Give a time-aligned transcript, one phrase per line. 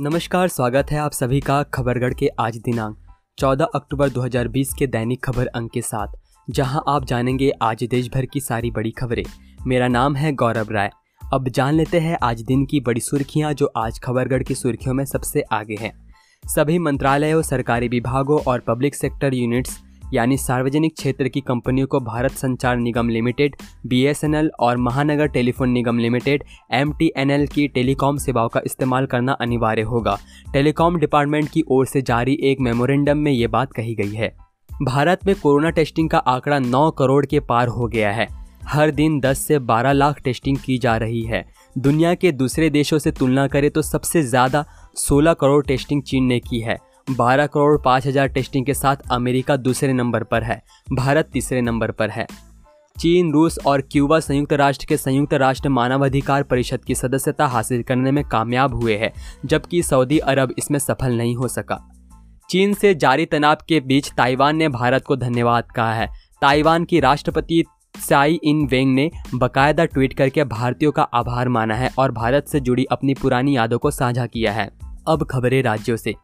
[0.00, 2.96] नमस्कार, स्वागत है आप सभी का खबरगढ़ के आज दिनांक
[3.38, 6.06] 14 अक्टूबर 2020 के दैनिक खबर अंक के साथ,
[6.50, 9.22] जहाँ आप जानेंगे आज देश भर की सारी बड़ी खबरें।
[9.66, 10.90] मेरा नाम है गौरव राय।
[11.32, 15.04] अब जान लेते हैं आज दिन की बड़ी सुर्खियाँ जो आज खबरगढ़ की सुर्खियों में
[15.04, 15.92] सबसे आगे हैं।
[16.44, 19.80] सभी मंत्रालयों सरकारी विभागों और पब्लिक सेक्टर यूनिट्स
[20.12, 25.98] यानी सार्वजनिक क्षेत्र की कंपनियों को भारत संचार निगम लिमिटेड, बीएसएनएल और Mahanagar telephone Nigam
[25.98, 30.18] limited, MTNL की टेलीकॉम सेवाओं का इस्तेमाल करना अनिवार्य होगा।
[30.52, 34.32] टेलीकॉम डिपार्टमेंट की ओर से जारी एक मेमोरेंडम में ये बात कही गई है।
[34.82, 38.28] भारत में कोरोना टेस्टिंग का आंकड़ा 9 करोड़ के पार हो गया है।
[38.66, 41.44] हर दिन 10 से 12 लाख टेस्टिंग की जा रही है।
[41.76, 44.64] दुनिया के दूसरे देशों से तुलना करें तो सबसे ज़्यादा
[44.98, 46.76] 16 करोड़ टेस्टिंग चीन ने की है।
[47.08, 50.62] 12 करोड़ पाँच हज़ार टेस्टिंग के साथ अमेरिका दूसरे नंबर पर है,
[50.92, 52.26] भारत तीसरे नंबर पर है।
[53.00, 58.10] चीन, रूस और क्यूबा संयुक्त राष्ट्र के संयुक्त राष्ट्र मानवाधिकार परिषद की सदस्यता हासिल करने
[58.10, 59.12] में कामयाब हुए हैं,
[59.44, 61.80] जबकि सऊदी अरब इसमें सफल नहीं हो सका।
[62.50, 66.08] चीन से जारी तनाव के बीच ताइवान ने भारत को धन्यवाद कहा है।
[66.42, 67.64] ताइवान की राष्ट्रपति
[68.00, 72.60] साई इन वेंग ने बकायदा ट्वीट करके भारतीयों का आभार माना है और भारत से
[72.60, 74.70] जुड़ी अपनी पुरानी यादों को साझा किया है।
[75.08, 76.14] अब खबरें राज्यों से।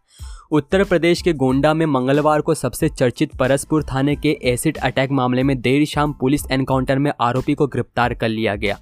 [0.50, 5.42] उत्तर प्रदेश के गोंडा में मंगलवार को सबसे चर्चित परसपुर थाने के एसिड अटैक मामले
[5.42, 8.78] में देर शाम पुलिस एनकाउंटर में आरोपी को गिरफ़्तार कर लिया गया।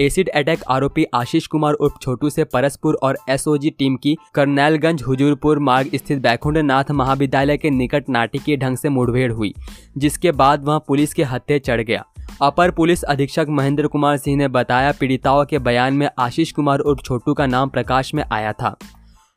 [0.00, 5.58] एसिड अटैक आरोपी आशीष कुमार उर्फ़ छोटू से परसपुर और एसओजी टीम की करनैलगंज हुजूरपुर
[5.58, 9.54] मार्ग स्थित बैकुंड नाथ महाविद्यालय के निकट नाटकीय ढंग से मुठभेड़ हुई,
[9.98, 12.04] जिसके बाद वह पुलिस के हत्थे चढ़ गया।
[12.42, 17.00] अपर पुलिस अधीक्षक महेंद्र कुमार सिंह ने बताया, पीड़िताओं के बयान में आशीष कुमार उर्फ़
[17.00, 18.76] छोटू का नाम प्रकाश में आया था।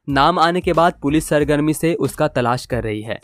[0.09, 3.19] नाम आने के बाद पुलिस सरगर्मी से उसका तलाश कर रही है।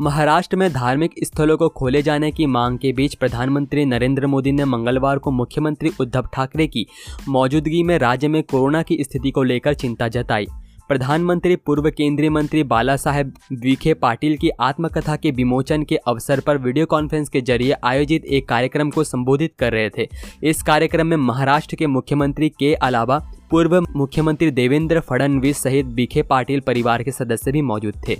[0.00, 4.64] महाराष्ट्र में धार्मिक स्थलों को खोले जाने की मांग के बीच प्रधानमंत्री नरेंद्र मोदी ने
[4.64, 6.86] मंगलवार को मुख्यमंत्री उद्धव ठाकरे की
[7.28, 10.46] मौजूदगी में राज्य में कोरोना की स्थिति को लेकर चिंता जताई।
[10.88, 16.58] प्रधानमंत्री, पूर्व केंद्रीय मंत्री बाला साहेब विखे पाटिल की आत्मकथा के विमोचन के अवसर पर
[16.58, 20.08] वीडियो कॉन्फ्रेंस के ज़रिए आयोजित एक कार्यक्रम को संबोधित कर रहे थे।
[20.42, 23.18] इस कार्यक्रम में महाराष्ट्र के मुख्यमंत्री के अलावा
[23.52, 28.16] पूर्व मुख्यमंत्री देवेंद्र फडणवीस सहित बीखे पाटिल परिवार के सदस्य भी मौजूद थे।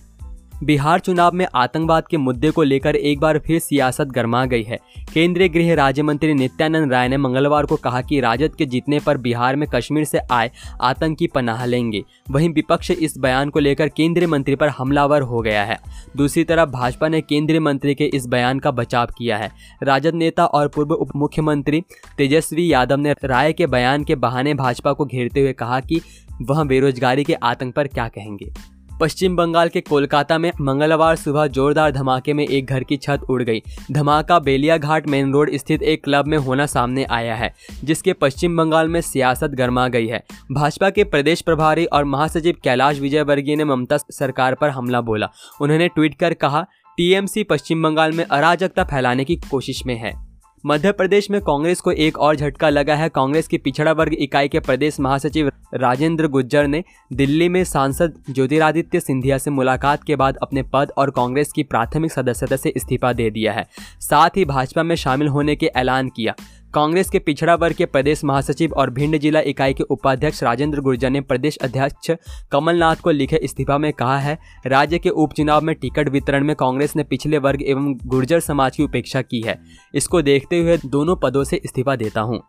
[0.62, 4.78] बिहार चुनाव में आतंकवाद के मुद्दे को लेकर एक बार फिर सियासत गर्मा गई है।
[5.14, 9.16] केंद्रीय गृह राज्य मंत्री नित्यानंद राय ने मंगलवार को कहा कि राजद के जीतने पर
[9.16, 14.26] बिहार में कश्मीर से आए आतंकी पनाह लेंगे। वहीं विपक्ष इस बयान को लेकर केंद्रीय
[14.26, 15.78] मंत्री पर हमलावर हो गया है।
[16.16, 19.50] दूसरी तरफ़ भाजपा ने केंद्रीय मंत्री के इस बयान का बचाव किया है।
[19.82, 21.82] राजद नेता और पूर्व उप मुख्यमंत्री
[22.18, 26.00] तेजस्वी यादव ने राय के बयान के बहाने भाजपा को घेरते हुए कहा कि
[26.42, 31.90] वह बेरोजगारी के आतंक पर क्या कहेंगे। पश्चिम बंगाल के कोलकाता में मंगलवार सुबह जोरदार
[31.92, 36.04] धमाके में एक घर की छत उड़ गई। धमाका बेलिया घाट मेन रोड स्थित एक
[36.04, 37.54] क्लब में होना सामने आया है,
[37.84, 40.22] जिसके पश्चिम बंगाल में सियासत गर्मा गई है।
[40.52, 45.30] भाजपा के प्रदेश प्रभारी और महासचिव कैलाश विजयवर्गीय ने ममता सरकार पर हमला बोला।
[45.60, 46.66] उन्होंने ट्वीट कर कहा,
[46.96, 50.31] टीएमसी पश्चिम बंगाल में अराजकता फैलाने की कोशिश में है।
[50.66, 54.48] मध्य प्रदेश में कांग्रेस को एक और झटका लगा है। कांग्रेस की पिछड़ा वर्ग इकाई
[54.48, 60.36] के प्रदेश महासचिव राजेंद्र गुज्जर ने दिल्ली में सांसद ज्योतिरादित्य सिंधिया से मुलाकात के बाद
[60.36, 63.66] अपने पद और कांग्रेस की प्राथमिक सदस्यता से इस्तीफा दे दिया है।
[64.00, 66.34] साथ ही भाजपा में शामिल होने के ऐलान किया।
[66.74, 71.10] कांग्रेस के पिछड़ा वर्ग के प्रदेश महासचिव और भिंड जिला इकाई के उपाध्यक्ष राजेंद्र गुर्जर
[71.10, 72.10] ने प्रदेश अध्यक्ष
[72.52, 76.96] कमलनाथ को लिखे इस्तीफा में कहा है, राज्य के उपचुनाव में टिकट वितरण में कांग्रेस
[76.96, 79.58] ने पिछले वर्ग एवं गुर्जर समाज की उपेक्षा की है।
[79.94, 82.40] इसको देखते हुए दोनों पदों से इस्तीफा देता हूँ।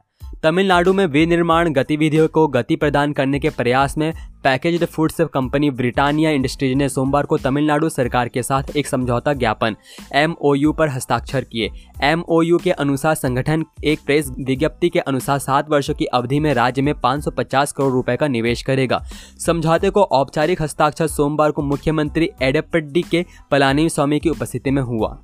[0.44, 4.14] तमिलनाडु में विनिर्माण गतिविधियों को गति प्रदान करने के प्रयास में
[4.44, 9.76] packaged foods company Britannia industries ने सोमवार को तमिलनाडु सरकार के साथ एक समझौता ज्ञापन,
[10.14, 11.70] एमओयू पर हस्ताक्षर किए।
[12.04, 16.82] एमओयू के अनुसार संगठन एक प्रेस विज्ञप्ति के अनुसार सात वर्षों की अवधि में राज्य
[16.82, 19.04] में 550 करोड़ रुपए का निवेश करेगा।
[19.46, 25.20] समझौते को औपचारिक हस्ताक्षर सोमवार को मुख्यमंत्री एडप्पड्डी के पलानी स्वामी की उपस्थिति में हुआ।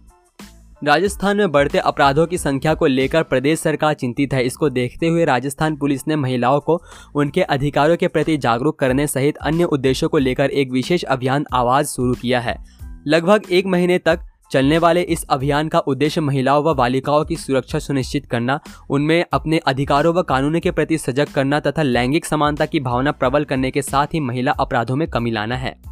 [0.83, 5.25] राजस्थान में बढ़ते अपराधों की संख्या को लेकर प्रदेश सरकार चिंतित है। इसको देखते हुए
[5.25, 6.81] राजस्थान पुलिस ने महिलाओं को
[7.15, 11.87] उनके अधिकारों के प्रति जागरूक करने सहित अन्य उद्देश्यों को लेकर एक विशेष अभियान आवाज़
[11.87, 12.65] शुरू किया है।
[13.07, 14.19] लगभग एक महीने तक
[14.51, 18.59] चलने वाले इस अभियान का उद्देश्य महिलाओं व बालिकाओं की सुरक्षा सुनिश्चित करना,
[18.89, 23.43] उनमें अपने अधिकारों व कानूनों के प्रति सजग करना तथा लैंगिक समानता की भावना प्रबल
[23.43, 25.88] करने के साथ ही महिला अपराधों में कमी लाना है।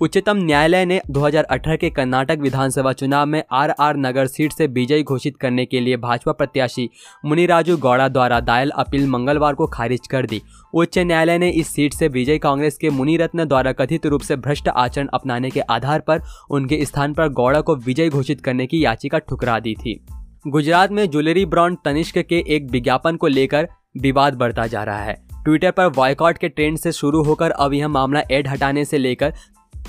[0.00, 5.02] उच्चतम न्यायालय ने 2018 के कर्नाटक विधानसभा चुनाव में आर आर नगर सीट से विजयी
[5.02, 6.88] घोषित करने के लिए भाजपा प्रत्याशी
[7.24, 10.42] मुनिराजू गौड़ा द्वारा दायल अपील मंगलवार को खारिज कर दी।
[10.74, 14.68] उच्च न्यायालय ने इस सीट से विजय कांग्रेस के मुनिरत्न द्वारा कथित रूप से भ्रष्ट
[14.68, 19.18] आचरण अपनाने के आधार पर उनके स्थान पर गौड़ा को विजय घोषित करने की याचिका
[19.18, 20.00] ठुकरा दी थी।
[20.46, 25.16] गुजरात में ज्वेलरी ब्रांड तनिष्क के एक विज्ञापन को लेकर विवाद बढ़ता जा रहा है।
[25.44, 29.34] ट्विटर पर बॉयकॉट के ट्रेंड से शुरू होकर अब यह मामला एड हटाने से लेकर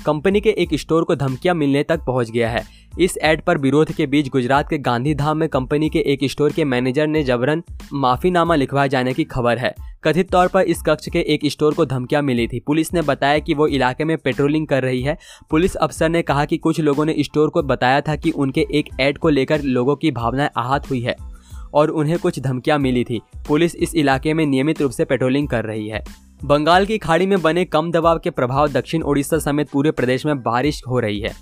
[0.06, 2.62] कंपनी के एक स्टोर को धमकियाँ मिलने तक पहुँच गया है।
[3.00, 6.64] इस एड पर विरोध के बीच गुजरात के गांधीधाम में कंपनी के एक स्टोर के
[6.64, 7.62] मैनेजर ने जबरन
[7.92, 9.74] माफीनामा लिखवाए जाने की खबर है।
[10.04, 13.38] कथित तौर पर इस कक्ष के एक स्टोर को धमकियाँ मिली थी। पुलिस ने बताया
[13.38, 15.16] कि वो इलाके में पेट्रोलिंग कर रही है।
[15.50, 18.88] पुलिस अफसर ने कहा कि कुछ लोगों ने स्टोर को बताया था कि उनके एक
[19.00, 21.16] एड को लेकर लोगों की भावनाएँ आहत हुई है
[21.74, 25.64] और उन्हें कुछ धमकियाँ मिली थी। पुलिस इस इलाके में नियमित रूप से पेट्रोलिंग कर
[25.64, 29.90] रही है। बंगाल की खाड़ी में बने कम दबाव के प्रभाव दक्षिण ओडिशा समेत पूरे
[29.90, 31.32] प्रदेश में बारिश हो रही है।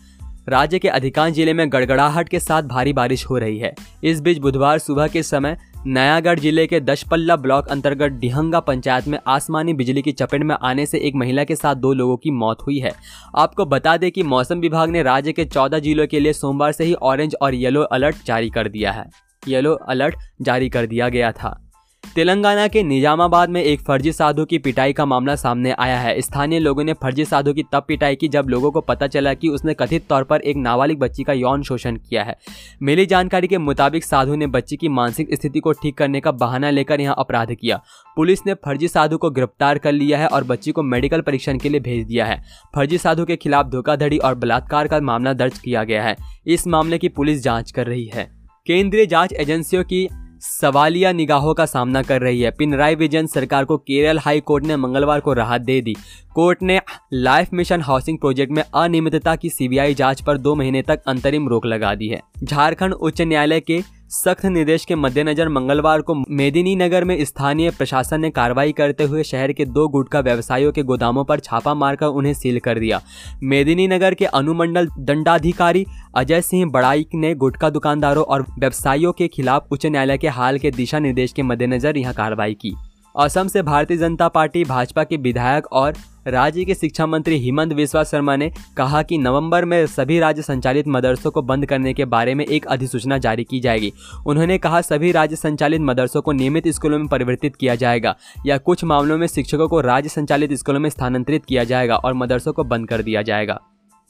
[0.49, 4.39] राज्य के अधिकांश ज़िले में गड़गड़ाहट के साथ भारी बारिश हो रही है। इस बीच
[4.39, 5.57] बुधवार सुबह के समय
[5.87, 10.87] नयागढ़ ज़िले के दशपल्ला ब्लॉक अंतर्गत डिहंगा पंचायत में आसमानी बिजली की चपेट में आने
[10.87, 12.93] से एक महिला के साथ दो लोगों की मौत हुई है।
[13.37, 16.85] आपको बता दें कि मौसम विभाग ने राज्य के चौदह जिलों के लिए सोमवार से
[16.85, 19.07] ही ऑरेंज और येलो अलर्ट जारी कर दिया है।
[19.49, 21.66] येलो अलर्ट जारी कर दिया गया था।
[22.15, 26.59] तेलंगाना के निजामाबाद में एक फर्जी साधु की पिटाई का मामला सामने आया है। स्थानीय
[26.59, 29.75] लोगों ने फर्जी साधु की तब पिटाई की जब लोगों को पता चला कि उसने
[29.75, 32.37] कथित तौर पर एक नाबालिग बच्ची का यौन शोषण किया है।
[32.83, 36.71] मिली जानकारी के मुताबिक साधु ने बच्ची की मानसिक स्थिति को ठीक करने का बहाना
[36.71, 37.81] लेकर यहाँ अपराध किया।
[38.17, 41.69] पुलिस ने फर्जी साधु को गिरफ़्तार कर लिया है और बच्ची को मेडिकल परीक्षण के
[41.69, 42.43] लिए भेज दिया है।
[42.75, 46.17] फर्जी साधु के खिलाफ धोखाधड़ी और बलात्कार का मामला दर्ज किया गया है।
[46.47, 48.31] इस मामले की पुलिस जाँच कर रही है।
[48.67, 50.09] केंद्रीय जाँच एजेंसियों की
[50.41, 54.77] सवालिया निगाहों का सामना कर रही है। पिनराई विजयन सरकार को केरल हाई कोर्ट ने
[54.77, 55.95] मंगलवार को राहत दे दी।
[56.35, 56.81] कोर्ट ने
[57.13, 61.67] लाइफ मिशन हाउसिंग प्रोजेक्ट में अनियमितता की सीबीआई जाँच पर दो महीने तक अंतरिम रोक
[61.67, 63.81] लगा दी है। झारखंड उच्च न्यायालय के
[64.11, 69.23] सख्त निर्देश के मद्देनजर मंगलवार को मेदिनी नगर में स्थानीय प्रशासन ने कार्रवाई करते हुए
[69.23, 73.01] शहर के दो गुटखा व्यवसायियों के गोदामों पर छापा मारकर उन्हें सील कर दिया।
[73.43, 75.87] मेदिनी नगर के अनुमंडल दंडाधिकारी
[76.17, 80.71] अजय सिंह बड़ाई ने गुटखा दुकानदारों और व्यवसायियों के खिलाफ उच्च न्यायालय के हाल के
[80.71, 82.75] दिशा निर्देश के मद्देनजर यह कार्रवाई की।
[83.17, 85.95] असम से भारतीय जनता पार्टी, भाजपा के विधायक और
[86.27, 90.89] राज्य के शिक्षा मंत्री हिमंत विश्वा शर्मा ने कहा कि नवंबर में सभी राज्य संचालित
[90.89, 93.93] मदरसों को बंद करने के बारे में एक अधिसूचना जारी की जाएगी।
[94.27, 98.15] उन्होंने कहा, सभी राज्य संचालित मदरसों को नियमित स्कूलों में परिवर्तित किया जाएगा
[98.47, 102.53] या कुछ मामलों में शिक्षकों को राज्य संचालित स्कूलों में स्थानांतरित किया जाएगा और मदरसों
[102.53, 103.61] को बंद कर दिया जाएगा।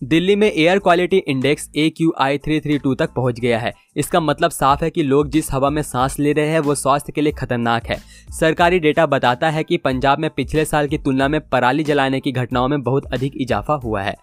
[0.04, 3.72] दिल्ली में air quality index A Q I three three two तक पहुँच गया है।
[3.96, 7.12] इसका मतलब साफ़ है कि लोग जिस हवा में सांस ले रहे हैं, वो स्वास्थ्य
[7.12, 7.96] के लिए खतरनाक है।
[8.40, 12.32] सरकारी डेटा बताता है कि पंजाब में पिछले साल की तुलना में पराली जलाने की
[12.32, 14.14] घटनाओं में बहुत अधिक इजाफा हुआ है।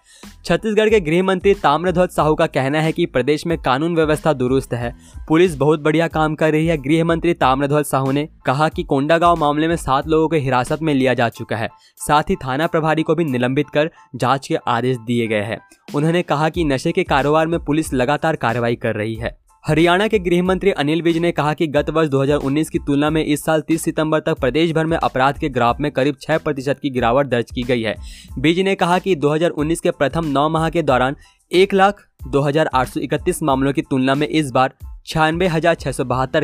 [0.46, 4.74] छत्तीसगढ़ के गृह मंत्री ताम्रध्वज साहू का कहना है कि प्रदेश में कानून व्यवस्था दुरुस्त
[4.74, 4.94] है।
[5.28, 9.36] पुलिस बहुत बढ़िया काम कर रही है, गृह मंत्री ताम्रध्वज साहू ने कहा कि कोंडागांव
[9.36, 11.70] मामले में सात लोगों को हिरासत में लिया जा चुका है।
[12.08, 15.60] साथ ही थाना प्रभारी को भी निलंबित कर जाँच के आदेश दिए गए हैं।
[15.96, 19.38] उन्होंने कहा कि नशे के कारोबार में पुलिस लगातार कार्रवाई कर रही है।
[19.68, 23.26] हरियाणा के गृह मंत्री अनिल विज ने कहा कि गत वर्ष 2019 की तुलना में
[23.26, 26.80] इस साल 30 सितंबर तक प्रदेश भर में अपराध के ग्राफ में करीब 6 प्रतिशत
[26.82, 27.96] की गिरावट दर्ज की गई है।
[28.40, 31.16] विज ने कहा कि 2019 के प्रथम नौ माह के दौरान
[31.52, 34.74] एक लाख दो हज़ार आठ सौ इकतीस मामलों की तुलना में इस बार
[35.06, 35.50] छियानवे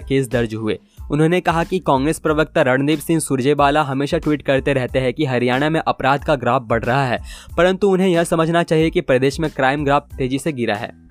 [0.01, 0.80] केस दर्ज हुए।
[1.12, 5.70] उन्होंने कहा कि कांग्रेस प्रवक्ता रणदीप सिंह सुरजेवाला हमेशा ट्वीट करते रहते हैं कि हरियाणा
[5.70, 7.20] में अपराध का ग्राफ बढ़ रहा है,
[7.58, 11.09] परंतु उन्हें यह समझना चाहिए कि प्रदेश में क्राइम ग्राफ तेज़ी से गिरा है।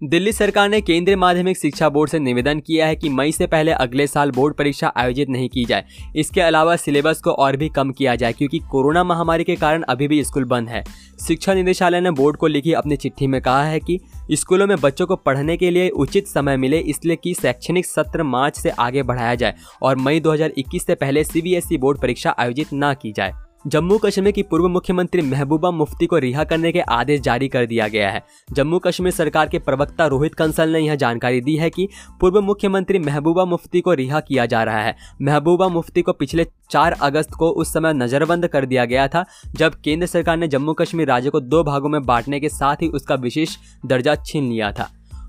[0.00, 3.72] दिल्ली सरकार ने केंद्रीय माध्यमिक शिक्षा बोर्ड से निवेदन किया है कि मई से पहले
[3.72, 5.84] अगले साल बोर्ड परीक्षा आयोजित नहीं की जाए।
[6.16, 10.08] इसके अलावा सिलेबस को और भी कम किया जाए, क्योंकि कोरोना महामारी के कारण अभी
[10.08, 10.82] भी स्कूल बंद है।
[11.26, 13.98] शिक्षा निदेशालय ने बोर्ड को लिखी अपनी चिट्ठी में कहा है कि
[14.32, 18.58] स्कूलों में बच्चों को पढ़ने के लिए उचित समय मिले, इसलिए कि शैक्षणिक सत्र मार्च
[18.58, 23.12] से आगे बढ़ाया जाए और मई 2021 से पहले सीबीएसई बोर्ड परीक्षा आयोजित न की
[23.12, 23.32] जाए।
[23.66, 27.86] जम्मू कश्मीर की पूर्व मुख्यमंत्री महबूबा मुफ्ती को रिहा करने के आदेश जारी कर दिया
[27.88, 31.88] गया है। जम्मू कश्मीर सरकार के प्रवक्ता रोहित कंसल ने यह जानकारी दी है कि
[32.20, 36.92] पूर्व मुख्यमंत्री महबूबा मुफ्ती को रिहा किया जा रहा है। महबूबा मुफ्ती को पिछले चार
[36.92, 39.24] अगस्त को उस समय नजरबंद कर दिया गया था,
[39.56, 42.88] जब केंद्र सरकार ने जम्मू कश्मीर राज्य को दो भागों में बांटने के साथ ही
[42.88, 43.56] उसका विशेष
[43.86, 44.88] दर्जा छीन लिया था।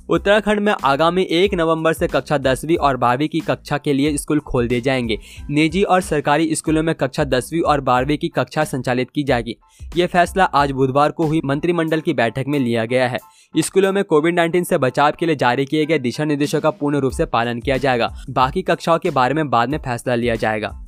[0.10, 4.40] उत्तराखंड में आगामी एक नवंबर से कक्षा दसवीं और बारहवीं की कक्षा के लिए स्कूल
[4.40, 9.12] खोल दिए जाएँगे। निजी और सरकारी स्कूलों में कक्षा दसवीं और बारहवीं की कक्षा संचालित
[9.16, 9.56] की जाएगी।
[9.98, 13.20] ये फैसला आज बुधवार को हुई मंत्रिमंडल की बैठक में लिया गया है।
[13.58, 16.98] स्कूलों में कोविड नाइन्टीन से बचाव के लिए जारी किए गए दिशा निर्देशों का पूर्ण
[16.98, 20.84] रूप से पालन किया जाएगा। बाकी कक्षाओं के बारे में बाद में फैसला लिया जाएगा।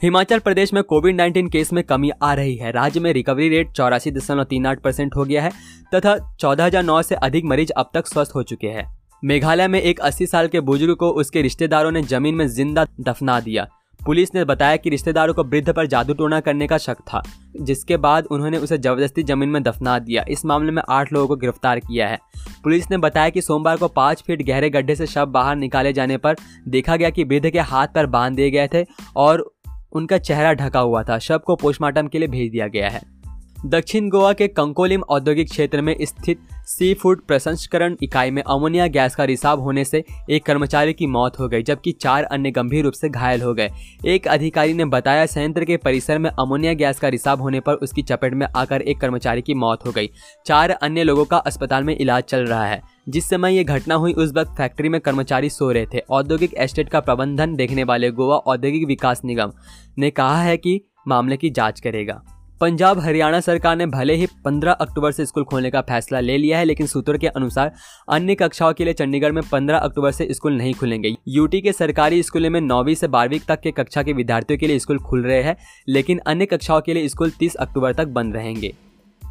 [0.00, 3.72] हिमाचल प्रदेश में कोविड 19 केस में कमी आ रही है। राज्य में रिकवरी रेट
[3.72, 5.50] चौरासी दशमलव तीन आठ परसेंट हो गया है
[5.94, 8.86] तथा चौदह हज़ार नौ से अधिक मरीज़ अब तक स्वस्थ हो चुके हैं।
[9.22, 13.38] मेघालय में एक 80 साल के बुज़ुर्ग को उसके रिश्तेदारों ने ज़मीन में ज़िंदा दफना
[13.40, 13.66] दिया।
[14.00, 17.22] पुलिस ने बताया कि रिश्तेदारों को वृद्ध पर जादू टोना करने का शक था,
[17.58, 21.36] जिसके बाद उन्होंने उसे ज़बरदस्ती ज़मीन में दफना दिया। इस मामले में आठ लोगों को
[21.36, 22.18] गिरफ़्तार किया है।
[22.64, 26.16] पुलिस ने बताया कि सोमवार को पाँच फीट गहरे गड्ढे से शव बाहर निकाले जाने
[26.16, 26.36] पर
[26.68, 29.50] देखा गया कि वृद्ध के हाथ पर बाँध दिए गए थे और
[29.92, 33.20] उनका चेहरा ढका हुआ था। शव को पोस्टमार्टम के लिए भेज दिया गया है।
[33.66, 39.16] दक्षिण गोवा के कंकोलिम औद्योगिक क्षेत्र में स्थित सी फ़ूड प्रसंस्करण इकाई में अमोनिया गैस
[39.16, 42.92] का रिसाव होने से एक कर्मचारी की मौत हो गई, जबकि चार अन्य गंभीर रूप
[42.92, 43.70] से घायल हो गए।
[44.06, 48.02] एक अधिकारी ने बताया, संयंत्र के परिसर में अमोनिया गैस का रिसाव होने पर उसकी
[48.02, 50.10] चपेट में आकर एक कर्मचारी की मौत हो गई।
[50.46, 54.12] चार अन्य लोगों का अस्पताल में इलाज चल रहा है। जिस समय ये घटना हुई,
[54.12, 58.36] उस वक्त फैक्ट्री में कर्मचारी सो रहे थे। औद्योगिक एस्टेट का प्रबंधन देखने वाले गोवा
[58.36, 59.52] औद्योगिक विकास निगम
[59.98, 62.22] ने कहा है कि मामले की जाँच करेगा।
[62.60, 66.58] पंजाब हरियाणा सरकार ने भले ही 15 अक्टूबर से स्कूल खोलने का फैसला ले लिया
[66.58, 67.72] है, लेकिन सूत्रों के अनुसार
[68.08, 72.22] अन्य कक्षाओं के लिए चंडीगढ़ में 15 अक्टूबर से स्कूल नहीं खुलेंगे। यूटी के सरकारी
[72.22, 75.42] स्कूलों में नौवीं से बारहवीं तक के कक्षा के विद्यार्थियों के लिए स्कूल खुल रहे
[75.42, 75.56] हैं,
[75.88, 78.74] लेकिन अन्य कक्षाओं के लिए स्कूल तीस अक्टूबर तक बंद रहेंगे।